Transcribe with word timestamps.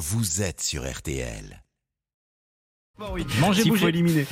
vous 0.00 0.40
êtes 0.40 0.62
sur 0.62 0.90
RTL. 0.90 1.62
Bon, 2.98 3.12
oui. 3.12 3.26
Faut 3.28 3.68
bougez. 3.68 3.88
éliminer. 3.88 4.26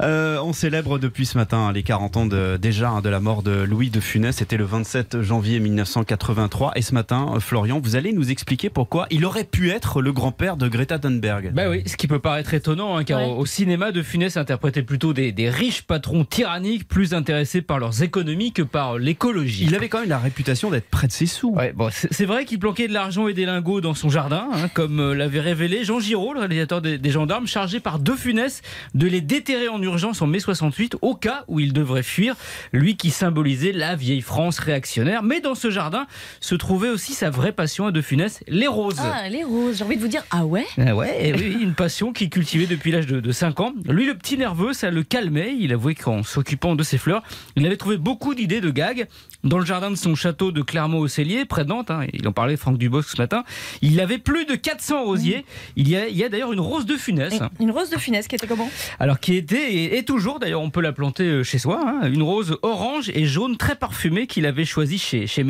Euh, 0.00 0.38
on 0.42 0.52
célèbre 0.52 0.98
depuis 0.98 1.26
ce 1.26 1.36
matin 1.38 1.58
hein, 1.58 1.72
les 1.72 1.82
40 1.82 2.16
ans 2.16 2.26
de, 2.26 2.56
déjà 2.56 2.90
hein, 2.90 3.00
de 3.00 3.08
la 3.08 3.20
mort 3.20 3.42
de 3.42 3.62
Louis 3.62 3.90
de 3.90 4.00
Funès. 4.00 4.36
C'était 4.36 4.56
le 4.56 4.64
27 4.64 5.22
janvier 5.22 5.60
1983. 5.60 6.72
Et 6.76 6.82
ce 6.82 6.94
matin, 6.94 7.32
euh, 7.34 7.40
Florian, 7.40 7.80
vous 7.82 7.96
allez 7.96 8.12
nous 8.12 8.30
expliquer 8.30 8.70
pourquoi 8.70 9.06
il 9.10 9.24
aurait 9.24 9.44
pu 9.44 9.70
être 9.70 10.00
le 10.02 10.12
grand-père 10.12 10.56
de 10.56 10.68
Greta 10.68 10.98
Thunberg. 10.98 11.52
Bah 11.52 11.68
oui, 11.68 11.82
ce 11.86 11.96
qui 11.96 12.06
peut 12.08 12.18
paraître 12.18 12.54
étonnant, 12.54 12.96
hein, 12.96 13.04
car 13.04 13.20
Ouais. 13.20 13.26
au, 13.26 13.46
cinéma, 13.46 13.92
De 13.92 14.02
Funès 14.02 14.36
interprétait 14.36 14.82
plutôt 14.82 15.12
des, 15.12 15.32
des 15.32 15.50
riches 15.50 15.82
patrons 15.82 16.24
tyranniques, 16.24 16.88
plus 16.88 17.14
intéressés 17.14 17.62
par 17.62 17.78
leurs 17.78 18.02
économies 18.02 18.52
que 18.52 18.62
par 18.62 18.98
l'écologie. 18.98 19.64
Il 19.66 19.74
avait 19.74 19.88
quand 19.88 20.00
même 20.00 20.08
la 20.08 20.18
réputation 20.18 20.70
d'être 20.70 20.88
près 20.88 21.06
de 21.06 21.12
ses 21.12 21.26
sous. 21.26 21.52
Ouais, 21.52 21.72
bon, 21.72 21.88
c'est 21.92 22.24
vrai 22.24 22.44
qu'il 22.44 22.58
planquait 22.58 22.88
de 22.88 22.92
l'argent 22.94 23.28
et 23.28 23.34
des 23.34 23.44
lingots 23.44 23.80
dans 23.80 23.94
son 23.94 24.08
jardin, 24.08 24.48
hein, 24.52 24.68
comme 24.74 24.98
euh, 25.00 25.14
l'avait 25.14 25.40
révélé 25.40 25.84
Jean 25.84 26.00
Giraud, 26.00 26.32
le 26.32 26.40
réalisateur 26.40 26.80
des, 26.80 26.98
des 26.98 27.10
gendarmes, 27.10 27.46
chargé 27.46 27.80
par 27.80 27.98
De 27.98 28.12
Funès 28.12 28.62
de 28.94 29.06
les 29.06 29.20
déterrer 29.20 29.61
en 29.68 29.80
urgence 29.82 30.22
en 30.22 30.26
mai 30.26 30.40
68 30.40 30.96
au 31.02 31.14
cas 31.14 31.44
où 31.48 31.60
il 31.60 31.72
devrait 31.72 32.02
fuir, 32.02 32.34
lui 32.72 32.96
qui 32.96 33.10
symbolisait 33.10 33.72
la 33.72 33.96
vieille 33.96 34.20
France 34.20 34.58
réactionnaire. 34.58 35.22
Mais 35.22 35.40
dans 35.40 35.54
ce 35.54 35.70
jardin 35.70 36.06
se 36.40 36.54
trouvait 36.54 36.88
aussi 36.88 37.12
sa 37.12 37.30
vraie 37.30 37.52
passion 37.52 37.86
à 37.86 37.92
De 37.92 38.00
Funès, 38.00 38.42
les 38.48 38.66
roses. 38.66 39.00
Ah, 39.00 39.28
les 39.28 39.44
roses. 39.44 39.78
J'ai 39.78 39.84
envie 39.84 39.96
de 39.96 40.00
vous 40.02 40.08
dire, 40.08 40.24
ah 40.30 40.44
ouais? 40.44 40.66
Ah 40.78 40.94
ouais, 40.94 41.28
et 41.28 41.32
oui, 41.32 41.56
une 41.60 41.74
passion 41.74 42.12
qu'il 42.12 42.30
cultivait 42.30 42.66
depuis 42.66 42.90
l'âge 42.90 43.06
de, 43.06 43.20
de 43.20 43.32
5 43.32 43.60
ans. 43.60 43.72
Lui, 43.88 44.06
le 44.06 44.14
petit 44.14 44.36
nerveux, 44.36 44.72
ça 44.72 44.90
le 44.90 45.02
calmait. 45.02 45.56
Il 45.58 45.72
avouait 45.72 45.94
qu'en 45.94 46.22
s'occupant 46.22 46.74
de 46.74 46.82
ses 46.82 46.98
fleurs, 46.98 47.22
il 47.56 47.66
avait 47.66 47.76
trouvé 47.76 47.96
beaucoup 47.96 48.34
d'idées 48.34 48.60
de 48.60 48.70
gags. 48.70 49.06
Dans 49.44 49.58
le 49.58 49.64
jardin 49.64 49.90
de 49.90 49.96
son 49.96 50.14
château 50.14 50.52
de 50.52 50.62
Clermont-au-Cellier, 50.62 51.44
près 51.44 51.64
de 51.64 51.68
Nantes, 51.68 51.90
hein, 51.90 52.06
il 52.12 52.26
en 52.28 52.32
parlait 52.32 52.56
Franck 52.56 52.78
Dubosc 52.78 53.10
ce 53.10 53.20
matin, 53.20 53.42
il 53.82 54.00
avait 54.00 54.18
plus 54.18 54.44
de 54.44 54.54
400 54.54 55.04
rosiers. 55.04 55.44
Il 55.76 55.88
y 55.88 55.96
a, 55.96 56.02
a 56.24 56.28
d'ailleurs 56.28 56.52
une 56.52 56.60
rose 56.60 56.86
de 56.86 56.96
funès. 56.96 57.34
Une 57.60 57.70
rose 57.70 57.90
de 57.90 57.98
funès 57.98 58.28
qui 58.28 58.36
était 58.36 58.46
comment? 58.46 58.70
Alors 59.00 59.18
qui 59.18 59.34
était 59.36 59.51
et 59.58 60.04
toujours, 60.04 60.38
d'ailleurs 60.38 60.62
on 60.62 60.70
peut 60.70 60.80
la 60.80 60.92
planter 60.92 61.24
euh, 61.24 61.42
chez 61.42 61.58
soi, 61.58 61.80
hein, 61.84 62.06
une 62.06 62.22
rose 62.22 62.58
orange 62.62 63.10
et 63.14 63.26
jaune 63.26 63.56
très 63.56 63.76
parfumée 63.76 64.26
qu'il 64.26 64.46
avait 64.46 64.64
choisie 64.64 64.98
chez, 64.98 65.26
chez. 65.26 65.42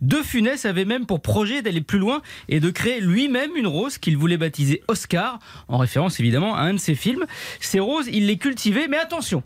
De 0.00 0.16
Funès 0.16 0.64
avait 0.64 0.84
même 0.84 1.06
pour 1.06 1.20
projet 1.20 1.62
d'aller 1.62 1.80
plus 1.80 1.98
loin 1.98 2.22
et 2.48 2.58
de 2.58 2.70
créer 2.70 3.00
lui-même 3.00 3.56
une 3.56 3.66
rose 3.66 3.98
qu'il 3.98 4.16
voulait 4.16 4.38
baptiser 4.38 4.82
Oscar, 4.88 5.38
en 5.68 5.78
référence 5.78 6.18
évidemment 6.20 6.56
à 6.56 6.62
un 6.62 6.74
de 6.74 6.78
ses 6.78 6.94
films. 6.94 7.26
Ces 7.60 7.80
roses, 7.80 8.08
il 8.10 8.26
les 8.26 8.38
cultivait, 8.38 8.88
mais 8.88 8.98
attention 8.98 9.42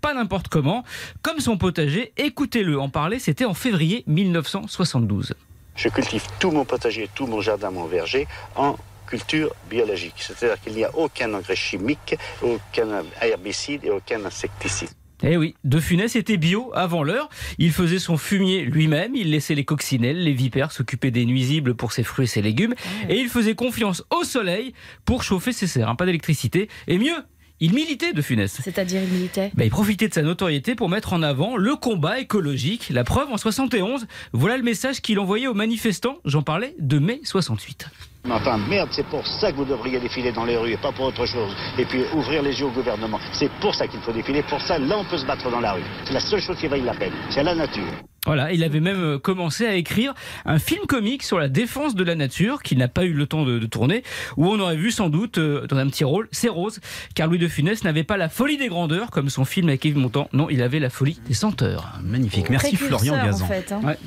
pas 0.00 0.12
n'importe 0.12 0.48
comment, 0.48 0.84
comme 1.22 1.40
son 1.40 1.56
potager, 1.56 2.12
écoutez-le 2.18 2.78
en 2.78 2.90
parler, 2.90 3.18
c'était 3.18 3.46
en 3.46 3.54
février 3.54 4.04
1972. 4.06 5.32
Je 5.76 5.88
cultive 5.88 6.26
tout 6.38 6.50
mon 6.50 6.66
potager, 6.66 7.08
tout 7.14 7.26
mon 7.26 7.40
jardin, 7.40 7.70
mon 7.70 7.86
verger 7.86 8.26
en 8.54 8.76
culture 9.06 9.54
biologique. 9.70 10.14
C'est-à-dire 10.18 10.60
qu'il 10.62 10.74
n'y 10.74 10.84
a 10.84 10.94
aucun 10.96 11.32
engrais 11.34 11.56
chimique, 11.56 12.16
aucun 12.42 13.02
herbicide 13.20 13.84
et 13.84 13.90
aucun 13.90 14.24
insecticide. 14.24 14.88
Eh 15.22 15.36
oui, 15.38 15.54
De 15.64 15.80
Funès 15.80 16.16
était 16.16 16.36
bio 16.36 16.70
avant 16.74 17.02
l'heure. 17.02 17.30
Il 17.58 17.72
faisait 17.72 17.98
son 18.00 18.16
fumier 18.18 18.62
lui-même, 18.64 19.14
il 19.14 19.30
laissait 19.30 19.54
les 19.54 19.64
coccinelles, 19.64 20.22
les 20.22 20.32
vipères 20.32 20.70
s'occuper 20.72 21.10
des 21.10 21.24
nuisibles 21.24 21.74
pour 21.74 21.92
ses 21.92 22.02
fruits 22.02 22.24
et 22.24 22.28
ses 22.28 22.42
légumes, 22.42 22.74
et 23.08 23.16
il 23.18 23.28
faisait 23.28 23.54
confiance 23.54 24.02
au 24.10 24.24
soleil 24.24 24.74
pour 25.06 25.22
chauffer 25.22 25.52
ses 25.52 25.66
serres. 25.66 25.88
hein, 25.88 25.94
pas 25.94 26.04
d'électricité. 26.04 26.68
Et 26.88 26.98
mieux, 26.98 27.14
il 27.60 27.72
militait 27.72 28.12
De 28.12 28.20
Funès. 28.20 28.60
C'est-à-dire, 28.62 29.00
il 29.02 29.08
militait 29.08 29.50
Bah, 29.54 29.64
il 29.64 29.70
profitait 29.70 30.08
de 30.08 30.14
sa 30.14 30.22
notoriété 30.22 30.74
pour 30.74 30.90
mettre 30.90 31.12
en 31.14 31.22
avant 31.22 31.56
le 31.56 31.76
combat 31.76 32.18
écologique. 32.18 32.88
La 32.90 33.04
preuve, 33.04 33.30
en 33.30 33.38
71, 33.38 34.06
voilà 34.32 34.58
le 34.58 34.62
message 34.64 35.00
qu'il 35.00 35.18
envoyait 35.20 35.46
aux 35.46 35.54
manifestants. 35.54 36.18
J'en 36.26 36.42
parlais 36.42 36.74
de 36.80 36.98
mai 36.98 37.20
68. 37.22 37.86
Mais 38.26 38.32
Enfin, 38.34 38.58
merde, 38.68 38.88
c'est 38.90 39.06
pour 39.06 39.26
ça 39.26 39.52
que 39.52 39.56
vous 39.56 39.64
devriez 39.66 40.00
défiler 40.00 40.32
dans 40.32 40.44
les 40.44 40.56
rues 40.56 40.72
et 40.72 40.76
pas 40.76 40.92
pour 40.92 41.06
autre 41.06 41.26
chose. 41.26 41.54
Et 41.78 41.84
puis 41.84 42.02
ouvrir 42.14 42.42
les 42.42 42.58
yeux 42.58 42.66
au 42.66 42.70
gouvernement. 42.70 43.20
C'est 43.32 43.50
pour 43.60 43.74
ça 43.74 43.86
qu'il 43.86 44.00
faut 44.00 44.12
défiler. 44.12 44.42
Pour 44.42 44.60
ça, 44.62 44.78
là, 44.78 44.96
on 44.98 45.04
peut 45.04 45.18
se 45.18 45.26
battre 45.26 45.50
dans 45.50 45.60
la 45.60 45.72
rue. 45.72 45.82
C'est 46.06 46.14
la 46.14 46.20
seule 46.20 46.40
chose 46.40 46.56
qui 46.58 46.66
vaille 46.66 46.82
la 46.82 46.94
peine. 46.94 47.12
C'est 47.30 47.42
la 47.42 47.54
nature. 47.54 47.84
Voilà, 48.26 48.52
il 48.54 48.64
avait 48.64 48.80
même 48.80 49.02
euh, 49.02 49.18
commencé 49.18 49.66
à 49.66 49.74
écrire 49.74 50.14
un 50.46 50.58
film 50.58 50.86
comique 50.86 51.22
sur 51.22 51.38
la 51.38 51.48
défense 51.50 51.94
de 51.94 52.02
la 52.02 52.14
nature 52.14 52.62
qu'il 52.62 52.78
n'a 52.78 52.88
pas 52.88 53.04
eu 53.04 53.12
le 53.12 53.26
temps 53.26 53.44
de, 53.44 53.58
de 53.58 53.66
tourner, 53.66 54.02
où 54.38 54.46
on 54.48 54.58
aurait 54.58 54.76
vu 54.76 54.90
sans 54.90 55.10
doute, 55.10 55.36
euh, 55.36 55.66
dans 55.66 55.76
un 55.76 55.86
petit 55.88 56.04
rôle, 56.04 56.26
C'est 56.32 56.48
Rose, 56.48 56.80
car 57.14 57.28
Louis 57.28 57.36
de 57.38 57.48
Funès 57.48 57.84
n'avait 57.84 58.02
pas 58.04 58.16
la 58.16 58.30
folie 58.30 58.56
des 58.56 58.68
grandeurs 58.68 59.10
comme 59.10 59.28
son 59.28 59.44
film 59.44 59.68
avec 59.68 59.84
Yves 59.84 59.98
Montand, 59.98 60.28
non, 60.32 60.48
il 60.48 60.62
avait 60.62 60.78
la 60.80 60.88
folie 60.88 61.20
des 61.28 61.34
senteurs. 61.34 61.92
Magnifique. 62.02 62.48
Merci 62.48 62.76
Précurseur, 62.76 63.00
Florian 63.00 63.26
Gazan. 63.26 63.44
en 63.44 63.48
fait. 63.48 63.72
hein. 63.72 63.80
Ouais. 63.84 63.98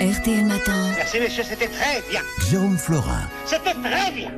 RTL 0.00 0.44
Matin. 0.44 0.90
Merci, 0.96 1.20
messieurs, 1.20 1.44
c'était 1.48 1.68
très 1.68 2.02
bien. 2.10 2.20
Jérôme 2.50 2.76
Florin, 2.76 3.28
C'était 3.46 3.74
très 3.74 4.10
bien. 4.10 4.30